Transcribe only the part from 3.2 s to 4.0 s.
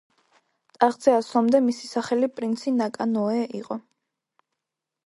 ოე იყო.